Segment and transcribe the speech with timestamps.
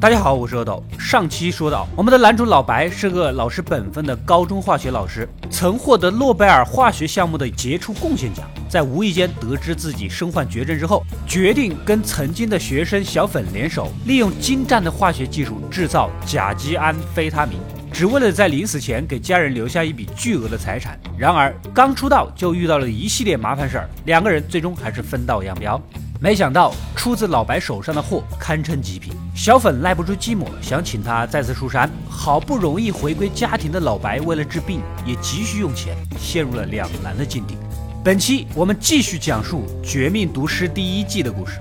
[0.00, 0.80] 大家好，我是阿斗。
[0.96, 8.48] 上期说到，我们的男主老白是个老实本分的高中化学老师，曾获得诺贝尔化学项目的杰出贡献奖。
[8.68, 17.58] 在无意间得知自己身患绝症之后，决定跟曾经的学生小粉联手，利用精湛的化学技术制造甲基安非他明，
[17.92, 20.96] 只为了在临死前给家人留下一笔巨额的财产。
[21.18, 25.82] 然而，刚出道就遇到了一系列麻烦事儿，两个人最终还是分道扬镳。
[26.20, 31.88] 没想到出自老白手上的货堪称极品，小粉耐不住寂寞，想请他再次出山。
[32.10, 37.56] 好不容易回归家庭的老白，为了治病也急需用钱，陷入了两难的境地。
[38.04, 41.60] 本期我们继续讲述《绝命毒师》第一季的故事。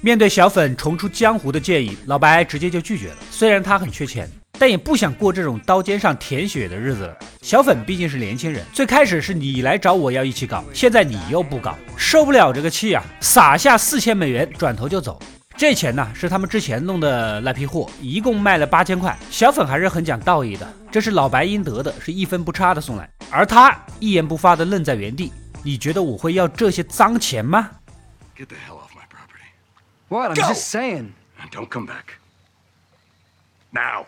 [0.00, 3.16] 面对小粉重出江湖的建议，老白直接就拒绝了。
[3.32, 4.30] 虽然他很缺钱。
[4.62, 7.16] 但也不想过这种刀尖上舔血的日子了。
[7.40, 13.02] 小粉毕竟是年轻人，最开始是你来找我要一起搞，现在你又不搞，受不了这个气啊！
[13.20, 15.20] 撒下四千美元，转头就走。
[15.56, 19.18] 这钱呢是他们之前弄的那批货，一共卖了八千块。
[19.32, 23.10] 小粉还是很讲道义的，这是老白应得的，是一分不差的送来。
[23.32, 25.32] 而他一言不发的愣在原地。
[25.64, 27.68] 你觉得我会要这些脏钱吗
[28.38, 29.48] ？Get the hell off my property.
[30.06, 30.30] What?
[30.30, 31.08] I'm just saying.
[31.50, 32.20] Don't come back.
[33.72, 34.06] Now.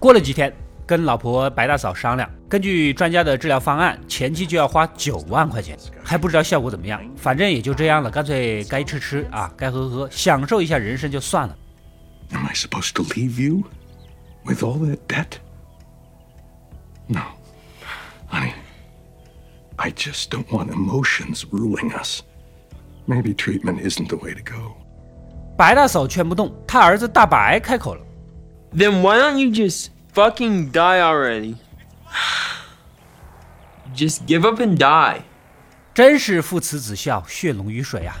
[0.00, 0.50] 过了几天，
[0.86, 6.98] 跟老婆白大嫂商量，根据专家的治疗方案，前期就要花九万块钱，还不知道效果怎么样。
[7.18, 11.54] 反正也就这样了，干脆该吃吃啊，该喝喝，享受一下人生就算了。
[12.32, 13.64] Am I supposed to leave you
[14.46, 15.32] with all that debt?
[17.06, 17.20] No,
[18.30, 18.52] honey.
[19.76, 22.22] I just don't want emotions ruling us.
[23.06, 24.76] Maybe treatment isn't the way to go.
[25.58, 28.00] 白大嫂劝不动，他儿子大白开口了。
[28.72, 31.56] Then why don't you just fucking die already?
[33.96, 35.22] Just give up and die.
[35.92, 38.14] 真是父慈子孝，血浓于水啊！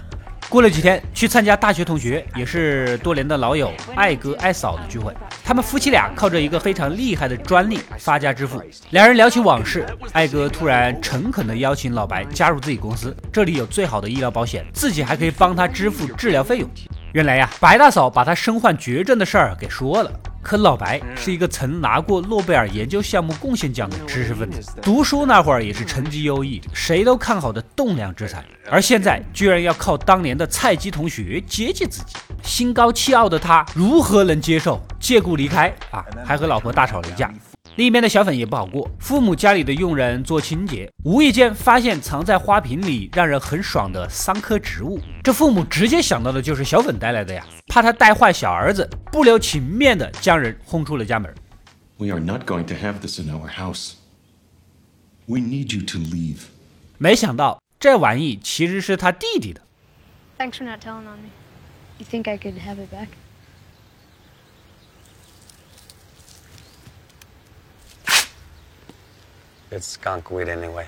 [0.48, 5.14] 过了几天，去参加大学同学，也是多年的老友艾哥艾嫂的聚会。
[5.44, 8.60] 他们夫妻俩靠着一个非常厉害的专利发家致富。
[8.90, 16.68] 两人聊起往事，艾哥突然诚恳地邀请老白加入自己公司，这里有最好的医疗保险，自己还可以帮他支付治疗费用。
[17.12, 20.10] 原来呀，白大嫂把他身患绝症的事儿给说了。
[20.42, 34.80] 可老白是一个曾拿过诺贝尔研究项目贡献奖的知识分子，读书那会儿也是成绩优异，谁都看好的栋梁之才，而现在居然要靠当年的菜鸡同学接济自己，心高气傲的他如何能接受？
[34.98, 35.68] 借故离开。
[35.90, 37.32] 啊，还和老婆大吵了一架。
[37.76, 51.32] 另一边的小粉也不好过，父母家里的佣人做清洁，无意间发现藏在花瓶里让人很爽的三棵植物，这父母直接想到的就是小粉带来的呀，怕他带坏小儿子，不留情面的将人轰出了家门。
[51.96, 53.92] We are not going to have this in our house.
[55.26, 56.40] We need you to leave.
[56.98, 59.60] 没想到这玩意其实是他弟弟的。
[60.38, 61.30] Thanks for not telling on me.
[61.98, 63.08] You think I could have it back?
[69.70, 70.84] It's skunk weed anyway.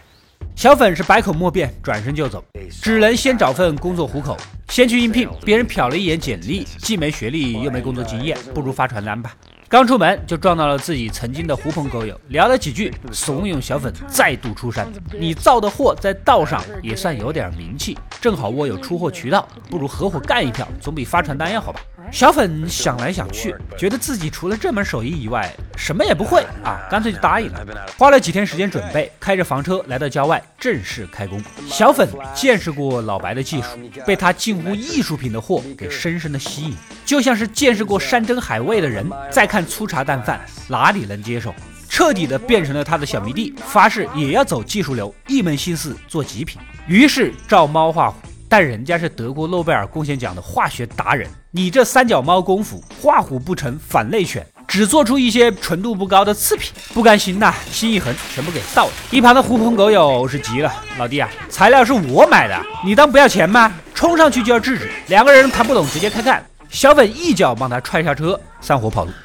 [0.56, 2.44] 小粉是百口莫辩，转身就走，
[2.82, 4.36] 只能先找份工作糊口。
[4.68, 9.34] 先去应聘，别人瞟了一眼简历，既没学历又没工作经验，不如发传单吧。
[9.68, 14.86] 刚出门就撞到了自己曾经的狐朋狗友，聊了几句，怂恿小粉再度出山。
[15.18, 21.80] 你造的货在道上也算有点名气，正好我有出货渠道，不如合伙干一票，总比发传单要好吧。
[22.12, 27.66] 小粉想来想去，觉得自己除了这门手艺以外，什么也不会啊，干脆就答应了。
[27.96, 31.42] 花了几天时间准备，开着房车来到郊外，正式开工。
[31.66, 33.68] 小粉见识过老白的技术，
[34.06, 41.54] 被他近乎艺术品的货给深深的吸引，就像是见识过山珍海味的人，再看粗茶淡饭，哪里能接受？
[41.88, 46.60] 彻底的变成了他的小迷弟，发誓也要走技术流，一门心思做极品。
[46.86, 48.18] 于是照猫画虎。
[48.52, 51.26] 但人家是德国诺贝尔贡献奖的化学达人。
[51.52, 56.70] 你这三脚猫功夫，画虎不成反类犬，只做出一些纯度不高的次品。
[56.92, 58.92] 不甘心呐，心一横，全部给倒了。
[59.10, 60.70] 一旁的狐朋狗友是急了：
[61.00, 62.54] 「老弟啊，材料是我买的，
[62.84, 63.72] 你当不要钱吗？
[63.94, 66.44] 冲上去就要制止。」两个人谈不懂，直接开干。
[66.68, 69.12] 小粉一脚帮他踹下车，散伙跑路。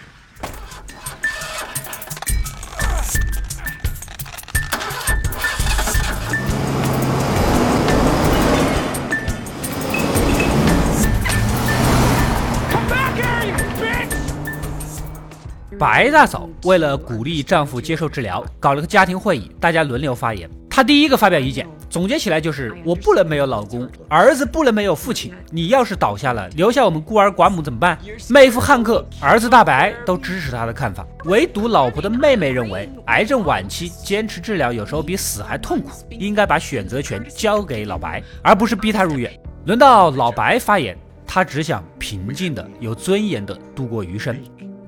[15.80, 20.50] 白大嫂为了鼓励丈夫接受治疗，搞了个家庭会议，大家轮流发言。
[20.70, 25.34] 她第一个发表意见，总结起来就是：我不能没有老公，儿子不能没有父亲。
[25.52, 27.98] 你要是倒下了，留下我们孤儿寡母怎么办？
[28.28, 39.32] 妹夫汉克、儿子大白都支持他的看法，唯独老婆的妹妹认为，癌症晚期坚持治疗有时候比死还痛苦，应该把选择权交给老白，而不是逼他入院。
[39.66, 40.98] 轮到老白发言。
[41.32, 44.36] 他只想平静的、有尊严的度过余生。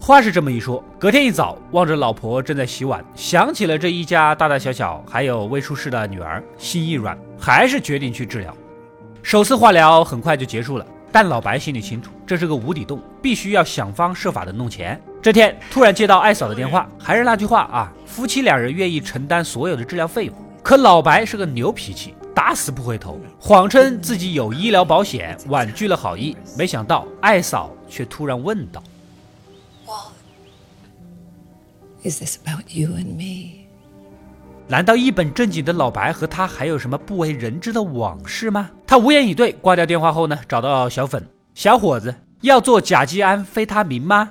[0.03, 8.51] 话是这么一说，隔天一早，望着老婆正在洗碗，想起了这一家大大小小，还有未出世的女儿，心一软，还是决定去治疗。
[9.21, 14.99] 首次化疗很快就结束了，但老白心里清楚，这是个无底洞，必须要想方设法的弄钱。
[15.21, 20.33] 这天突然接到艾嫂的电话，还是那句话啊，夫妻两人愿意承担所有的治疗费用。
[20.63, 22.15] 可老白是个牛脾气。
[22.33, 26.35] 打死不回头，谎称自己有医疗保险，婉拒了好意。
[26.57, 28.81] 没想到艾嫂却突然问道
[32.03, 33.67] ：“Is this about you and me？”
[34.67, 38.69] 难道一本正经的老白和他还有什么不为人知的往事吗？
[38.87, 39.51] 他无言以对。
[39.53, 44.29] 挂掉电话后呢，找到小粉，小伙子要做甲基安非他明吗？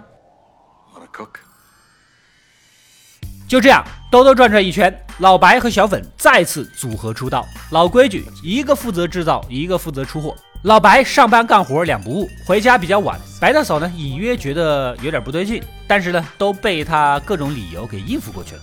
[3.46, 7.44] 就这样兜兜转转一圈，老白和小粉再次组合出道。
[7.72, 10.34] 老规矩，一个负责制造，一个负责出货。
[10.62, 13.18] 老白上班干活两不误，回家比较晚。
[13.40, 18.60] 白大嫂呢，隐约觉得有点不对劲，但是呢，都被他各种理由给应付过去了。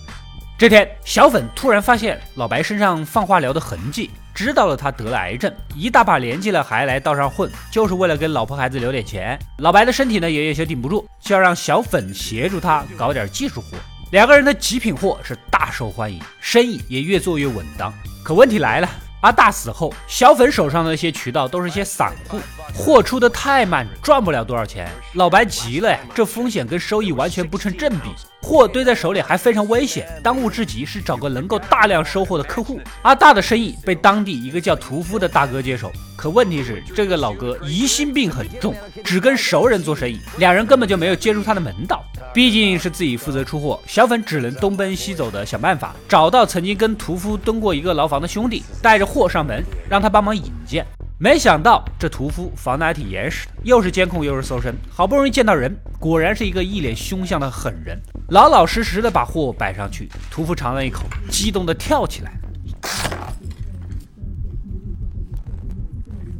[0.56, 9.36] 这天，小粉突然发现老白身上放化疗的痕迹，知道了他得了癌症，一大把年纪了还来道上混，就是为了给老婆孩子留点钱。
[9.58, 13.76] 老白的身体呢，也有些顶不住，就要让小粉协助他搞点技术活。
[14.12, 17.92] 两个人的极品货是大受欢迎，生意也越做越稳当。
[18.22, 18.88] 可问题来了，
[19.20, 22.38] 阿大死后，小粉手上的那些渠道都是些散户，
[22.72, 24.88] 货出的太慢，赚不了多少钱。
[25.14, 28.10] 老白急了呀，这风险跟收益完全不成正比。
[28.40, 32.80] 货堆在手里还非常危险，当务之急是找个能够大量收货的客户。
[33.02, 38.74] 阿大的生意被当地一个叫屠夫的大哥接手，可问题是这个老哥疑心病很重，
[39.04, 42.02] 只跟熟人做生意，两人根本就没有接触他的门道。
[42.32, 50.86] 毕竟是自己负责出货，小粉只能东奔西走的想办法，找到曾经跟屠夫蹲过一个牢房的兄弟，带着货上门，让他帮忙引荐。
[51.20, 60.08] 没想到这屠夫防得还挺严实的，又是监控又是搜身，好不容易见到人，果然是一个一脸凶相的狠人，老老实实的把货摆上去。
[60.30, 62.32] 屠夫尝了一口，激动的跳起来。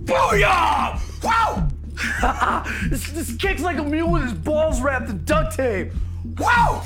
[0.07, 1.63] 不要！Wow!
[2.91, 5.91] this this kicks like a mule with his balls wrapped in duct tape.
[6.39, 6.83] Wow!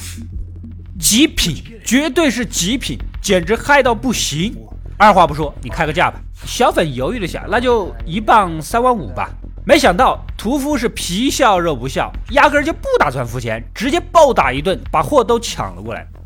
[0.99, 4.57] 极品，绝对是极品，简直嗨到不行。
[4.97, 6.21] 二话不说，你开个价吧。
[6.45, 9.31] 小粉犹豫了下，那就一磅三万五吧。
[9.65, 16.05] 没想到屠夫是皮笑肉不笑，压根就不打算付钱，直接暴打一顿，把货都抢了过来。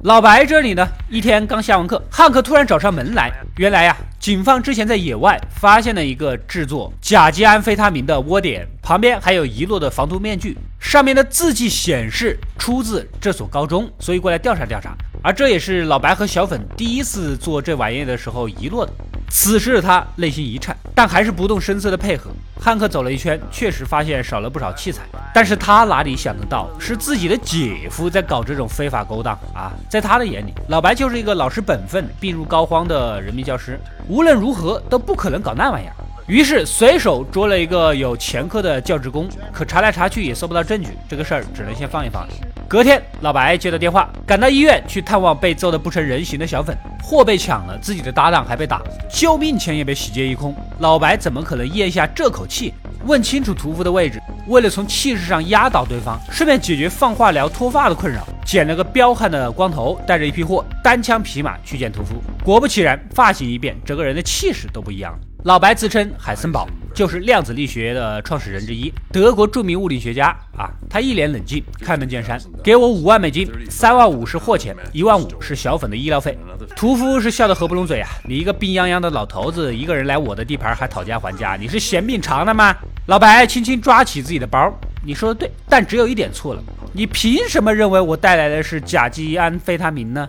[0.00, 3.32] 老白这里呢，一天刚下完课，汉克突然找上门来。
[3.56, 3.96] 原来呀，
[4.26, 14.96] 警方之前在野外发现了一个制作甲基安非他明的窝点，旁边还有遗落的防毒面具，上面的字迹显示出自这所高中，所以过来调查调查。
[15.22, 18.92] 而这也是老白和小粉第一次做这玩意的时候遗落的。
[19.28, 22.30] 此时的他内心一颤，但还是不动声色的配合。
[22.58, 25.02] 汉克走了一圈，确实发现少了不少器材，
[25.34, 29.72] 但是他哪里想得到，是自己的姐夫在搞这种非法勾当啊！
[29.90, 33.78] 在他的眼里，老白就是一个老实本分、病入膏肓的人民教师，
[34.08, 35.92] 无论如何都不可能搞那玩意儿。
[36.26, 42.26] 于是随手捉了一个有前科的教职工，可查来查去也搜不到证据，这个事儿只能先放一放。
[42.68, 50.52] 隔天，老白接到电话，赶到医院去探望被揍得不成人形的小粉，货被抢了，自己的搭档还被打，救命钱也被洗劫一空。
[50.80, 52.74] 老白怎么可能咽下这口气？
[53.04, 62.20] 问清楚屠夫的位置，为了从气势上压倒对方，顺便解决放化疗脱发的困扰，剪了个彪悍的光头，带着一批货，单枪匹马去见屠夫。
[62.42, 65.18] 果不其然，发型一变，整个人的气势都不一样了。
[65.44, 66.66] 老白自称海森堡，
[66.96, 70.72] 就是量子力学的创始人之一，德国著名物理学家啊。
[70.88, 76.38] 他一脸冷静，开门见山，给我五万美金，三万五是货钱，一万五是小粉的医疗费。
[76.74, 78.08] 屠夫是笑得合不拢嘴啊！
[78.26, 82.74] 你一个病殃殃的老头子，一个人来我的地盘还讨价还价，你是嫌命长的吗？
[83.08, 84.72] 老白轻轻抓起自己的包，
[85.04, 86.62] 你说的对，但只有一点错了，
[86.94, 90.26] 你凭什么认为我带来的是甲基安非他明呢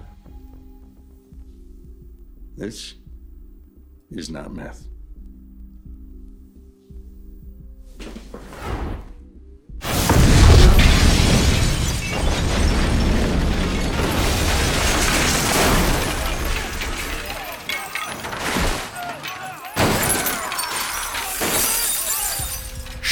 [2.57, 2.95] ？This
[4.11, 4.96] is not meth.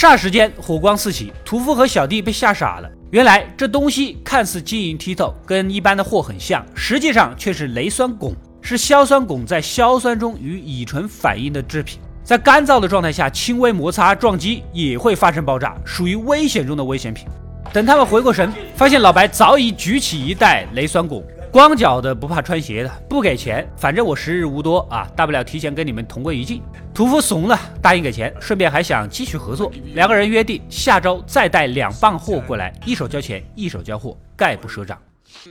[0.06, 2.88] 霎时间火光四起，屠夫和小弟被吓傻了。
[3.10, 12.00] 原来这东西看似晶莹剔透，跟一般的货很像，实际上却是雷酸汞，是硝酸汞在硝酸中与乙醇反应的制品。
[12.24, 17.26] 在干燥的状态下，轻微摩擦撞击也会发生爆炸，属于危险中的危险品。
[17.74, 21.24] 等他们回过神，发现老白早已举起一袋雷酸汞。
[21.56, 26.62] 光脚的不怕穿鞋的，不给钱，反正我时日无多啊，大不了提前跟你们同归于尽。
[26.94, 29.72] 屠夫怂了，答应给钱，顺便还想继续合作。
[29.94, 34.98] 两个人约定下周再带两磅货过来，一手交钱，一手交货，概不赊账。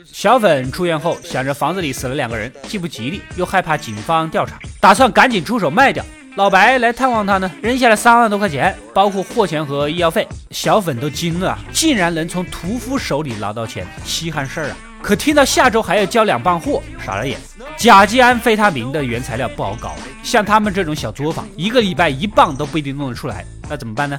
[0.04, 6.04] 小粉出院后，想着房子里死了两个人，既不吉利，又害怕警方调查，打算赶紧出手卖掉。
[6.36, 10.28] 老白来探望他呢，扔下了三万多块钱，包括货钱和医药费。
[10.50, 14.76] 小粉都惊了，竟然能从屠夫手里捞到钱，稀罕事儿啊！
[15.04, 17.38] 可听到下周还要交两磅货，傻了眼。
[17.76, 24.18] 甲基安非他明的原材料不好搞，像他们这种小作坊，一个礼拜一磅都不一定弄得出来，那怎么办呢？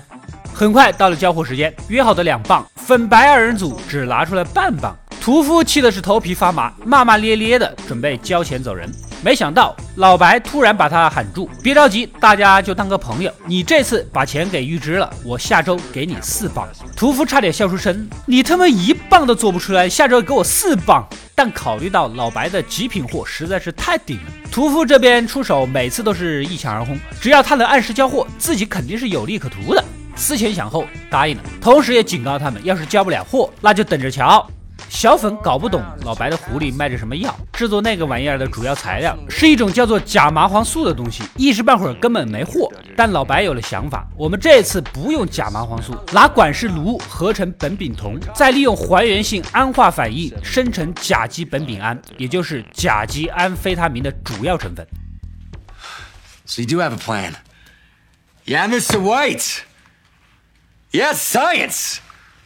[0.54, 4.96] 很快到了交货时间，约好的两磅，粉白二人组只拿出了半磅。
[5.20, 8.88] 屠夫气的是头皮发麻，骂骂咧咧的准备交钱走人。
[9.22, 13.31] 没想到老白突然把他喊住，别着急，大家就当个朋友。
[13.45, 16.67] 你这次把钱给预支了，我下周给你四磅。
[16.95, 21.07] 屠夫差点笑出声，你他妈一磅都做不出来，下周给我四磅。
[21.38, 29.84] 但考虑到老白的极品货实在是太顶了，屠夫这边出手每次都是一抢而空，只要他能按时交货，自己肯定是有利可图的。
[30.15, 34.50] 思前想后答应了，同时也警告他们，要是交不了货，那就等着瞧。
[34.95, 42.71] 小粉搞不懂老白的壶里卖着什么药，制作那个玩意儿的主要材料是一种叫做假麻黄素的东西，一时半会儿根本没货。
[42.95, 54.87] 但老白有了想法，我们这次不用假麻黄素，拿管式炉合成苯丙酮，再利用还原性氨化反应生成甲基苯丙胺，也就是甲基安非他明的主要成分。
[56.45, 57.33] So you do have a plan?
[58.45, 59.01] Yeah, Mr.
[59.01, 59.63] White.
[60.93, 61.97] Yes, science.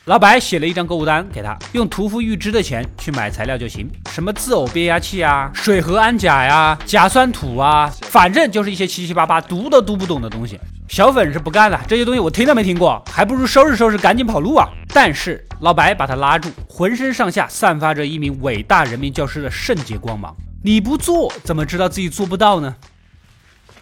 [0.10, 10.60] 老白写了一张购物单给他，用屠夫预支的钱去买材料就行，什么自偶变压器啊、水合氨钾呀、甲酸土啊，反正就是一些七七八八读都读不懂的东西。
[10.88, 14.68] 小粉是不干了，这些东西我听都没听过，还不如收拾收拾，赶紧跑路啊！
[14.88, 20.36] 但是老白把他拉住，浑身上下散发着一名伟大人民教师的圣洁光芒。
[20.64, 22.76] 你不做，怎么知道自己做不到呢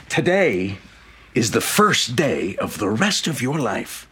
[0.09, 0.71] ？Today
[1.33, 4.06] is the first day of the rest of your life.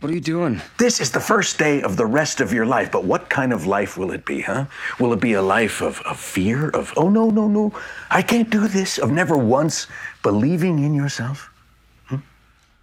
[0.00, 0.62] What are you doing?
[0.78, 3.66] This is the first day of the rest of your life, but what kind of
[3.66, 4.64] life will it be, huh?
[4.98, 7.72] Will it be a life of, of fear, of, oh, no, no, no,
[8.08, 9.86] I can't do this, of never once
[10.22, 11.48] believing in yourself?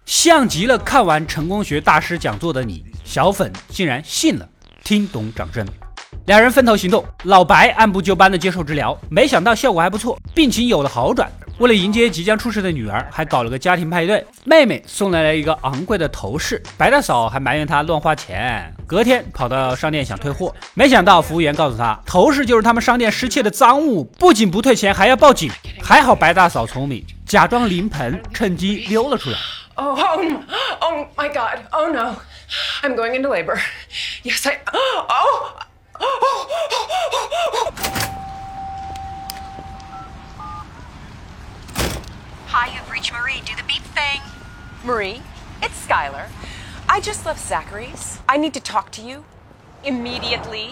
[0.06, 4.48] 像极了看完成功学大师讲座的你，小粉竟然信了，
[4.84, 5.66] 听懂掌声。
[6.26, 11.30] 两人分头行动，老白按部就班的接受治疗，没想到效果还不错，病情有了好转。
[11.63, 14.27] 为了迎接即将出世的女儿，还搞了个家庭派对。
[14.43, 18.69] 妹妹送来了一个昂贵的头饰，白大嫂还埋怨她乱花钱。
[18.85, 25.49] 隔天跑到商店想退货，没想到服务员告诉她，头饰就是他们商店失窃的赃物，不仅不退钱，还要报警。
[25.81, 29.37] 还好白大嫂聪明，假装临盆，趁机溜了出来。
[29.75, 29.97] Oh,
[30.81, 31.59] oh my God!
[31.71, 32.17] Oh no,
[32.81, 33.57] I'm going into labor.
[34.23, 34.59] Yes, I.
[34.67, 35.53] Oh.
[42.55, 43.41] Hi, you've reached Marie.
[43.43, 44.21] Do the beep thing.
[44.85, 45.21] Marie,
[45.61, 46.25] it's Skylar.
[46.89, 48.19] I just left Zachary's.
[48.27, 49.23] I need to talk to you
[49.85, 50.71] immediately.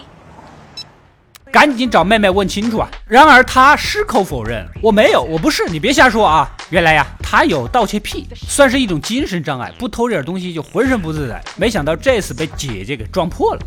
[1.50, 2.90] 赶紧找妹妹问清楚啊！
[3.06, 6.50] 然而她矢口否认，我没有，我不是，你别瞎说啊！
[6.68, 11.42] 原来呀，她有盗窃癖，算是一种精神障碍，不偷点东西就浑身不自在。
[11.56, 13.62] 没想到这次被姐姐给撞破了。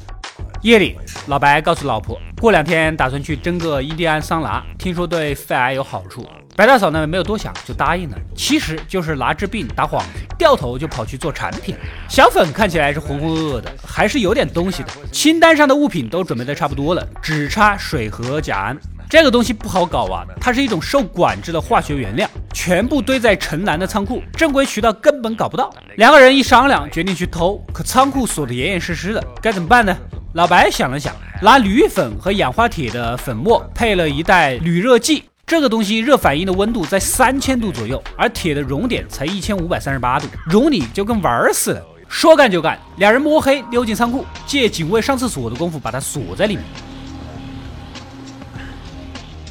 [0.62, 6.24] 夜里，老白告诉老婆，过两天打算去蒸个印第安桑拿，听说对肺癌有好处。
[6.56, 10.06] 白大嫂呢没有多想就答应了，其实就是拿治病打幌子，
[10.38, 11.76] 掉头就跑去做产品。
[12.10, 14.90] 小粉看起来是浑浑噩噩的，还是有点东西的。
[15.12, 18.78] 清单上的物品都准备的差不多了，只差水和甲胺。
[19.08, 25.72] 这个东西不好搞啊，它是一种受管制的化学原料，全部堆在城南的仓库，正规渠道根本搞不到。
[25.98, 29.96] 两个人一商量，决定去偷，可仓库锁得严严实实的，该怎么办呢？
[30.34, 35.24] 老白想了想，拿铝粉和氧化铁的粉末配了一袋铝热剂。
[35.48, 41.86] 这个东西热反应的温度在三千度左右，而铁的熔点才一千五百三十八度，熔你就跟玩儿似的。
[42.10, 46.66] 说干就干，两人摸黑溜进仓库，借警卫上厕所的功夫把它锁在里面。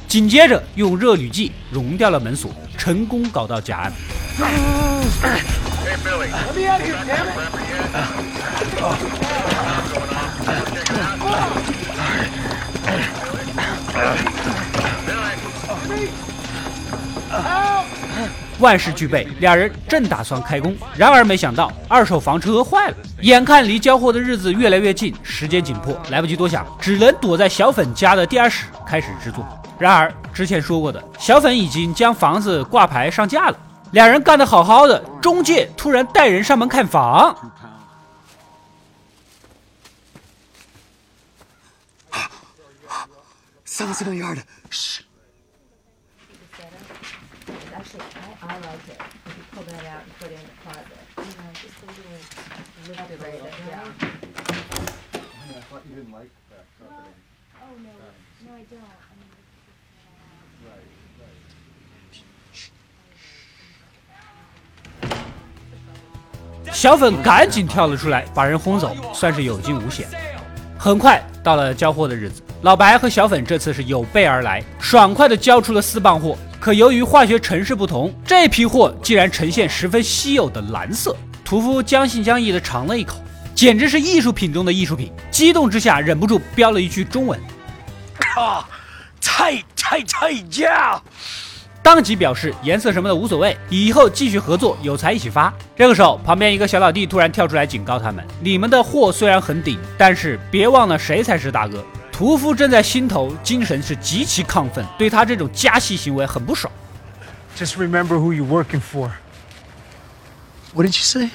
[0.08, 3.92] 紧接着用热铝剂熔掉了门锁，成功搞到假案。
[18.64, 22.96] 万事俱备，俩人正打算开工，然而没想到二手房车坏了。
[23.20, 29.46] 眼看离交货的日子越来越近，时间紧迫，来不及多想，只能躲在小粉家的地下室开始制作。
[29.78, 33.58] 然而之前说过的，小粉已经将房子挂牌上架了。
[33.92, 37.36] 两人干得好好的，中介突然带人上门看房。
[43.66, 44.38] Someone's in my yard.
[44.70, 45.00] Shh.
[45.00, 45.13] Actually, I,
[48.46, 49.00] I like it.
[49.26, 51.00] If you pull that out and put it in the closet.
[51.16, 52.18] You know, just a little,
[52.88, 53.84] little bit, yeah.
[57.62, 57.90] Oh, no,
[58.44, 58.70] no, I don't.
[58.70, 58.72] I
[59.16, 59.30] mean,
[66.72, 70.06] 小粉赶紧跳了出来，把人轰走，算是有惊无险。
[70.78, 76.36] 很快到了交货的日子，老白和小粉这次是有备而来，爽快的交出了四磅货。
[76.64, 81.14] 可由于化学程式不同，这批货竟然呈现十分稀有的蓝色。
[81.44, 83.16] 屠夫将信将疑的尝了一口，
[83.54, 85.12] 简直是艺术品中的艺术品。
[85.30, 87.38] 激动之下，忍不住飙了一句中文
[88.34, 88.66] ：“啊，
[89.20, 90.98] 菜菜菜价！”
[91.84, 95.52] 当即表示颜色什么的无所谓，以后继续合作，有才一起发。
[95.76, 106.71] 这个时候，旁边一个小老弟突然跳出来警告他们：“你们的货虽然很顶，但是别忘了谁才是大哥。”屠夫正在心头，精神是极其亢奋，对他这种加戏行为很不爽。
[107.57, 109.11] Just remember who you're working for.
[110.73, 111.29] What did you say?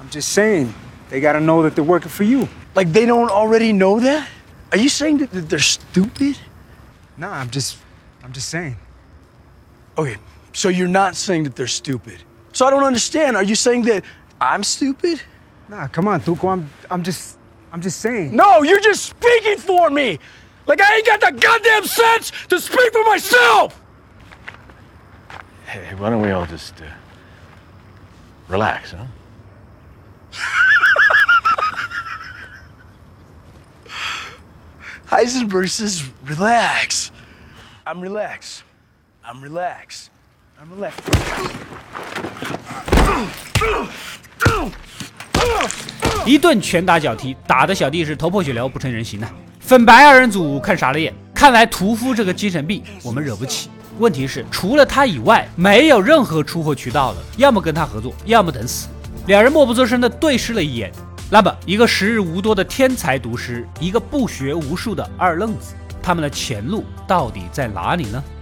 [0.00, 0.72] I'm just saying,
[1.10, 2.48] they gotta know that they're working for you.
[2.74, 4.26] Like they don't already know that?
[4.72, 6.36] Are you saying that, that they're stupid?
[7.16, 7.78] Nah, I'm just,
[8.22, 8.76] I'm just saying.
[9.98, 10.16] Okay,
[10.52, 12.22] so you're not saying that they're stupid.
[12.52, 13.36] So I don't understand.
[13.36, 14.04] Are you saying that
[14.40, 15.20] I'm stupid?
[15.68, 16.52] Nah, come on, Tuco.
[16.52, 17.36] I'm, I'm just,
[17.75, 18.33] I'm just saying.
[18.33, 20.17] No, you're just speaking for me.
[20.65, 23.81] Like I ain't got the goddamn sense to speak for myself.
[25.65, 26.85] Hey, why don't we all just uh,
[28.47, 29.03] relax, huh?
[35.07, 37.11] Heisenberg says, relax.
[37.85, 38.63] I'm relaxed.
[39.21, 40.11] I'm relaxed.
[40.57, 41.09] I'm relaxed.
[46.25, 49.27] 一顿拳打脚踢，打得小弟是头破血流，不成人形呐。
[49.59, 53.69] 粉白二人组看傻了眼，看来屠夫这个精神病我们惹不起。
[53.99, 58.87] 问题是，除了他以外，没有任何出货渠道了，要么跟他合作，要么等死。
[59.27, 60.91] 两人默不作声地对视了一眼。
[61.29, 68.23] 那么，一个时日无多的天才毒师，一个不学无术的二愣子，他们的前路到底在哪里呢？《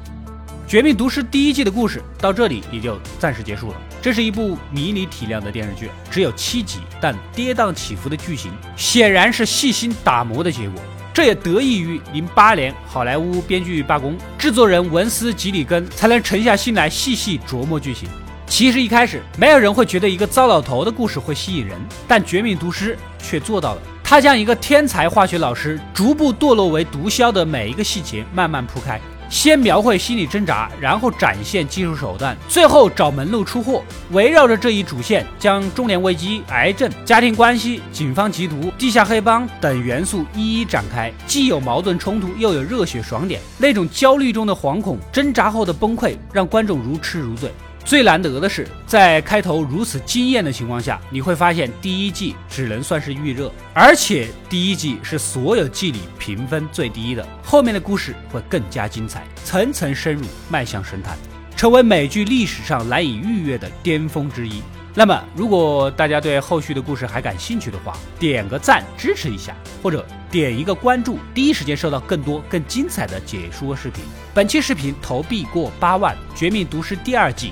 [0.67, 3.77] 绝命毒师》第一季的故事到这里也就暂时结束了。
[4.01, 10.81] 这是一部迷你体量的电视剧，只有七集，但跌宕起伏的剧情显然是细心打磨的结果。
[11.13, 18.09] 这也得益于零八年好莱坞编剧罢工，制作人文斯·吉里根才能沉下心来细细琢磨剧情。
[18.47, 23.81] 其实一开始没有人会觉得一个糟老头的故事会吸引人，但《绝命毒师》却做到了。
[24.03, 28.99] 他将一个天才化学老师逐步堕落为毒枭的每一个细节慢慢铺开。
[29.33, 33.83] 先描绘心理挣扎，然后展现技术手段，最后找门路出货。
[34.11, 43.41] 围绕着这一主线，将中年危机、癌症、家庭关系、警方缉毒、地下黑帮等元素一一展开，既有矛盾冲突，又有热血爽点。
[43.57, 47.51] 那种焦虑中的惶恐、挣扎后的崩溃，让观众如痴如醉。
[47.85, 57.27] 最难得的是，在开头如此惊艳的情况下，你会发现第一季只能算是预热，而且第一季是所有季里评分最低的。
[57.43, 61.17] 后面的故事会更加精彩，层层深入，迈向神坛，
[61.57, 64.63] 成为美剧历史上难以逾越的巅峰之一。
[64.95, 74.03] 那么，如果大家对后续的故事还感兴趣的话，点个赞支持一下，或者点一个关注，第一时间收到更多更精彩的解说视频。
[74.33, 77.51] 本期视频投币过八万，《绝命毒师》第二季。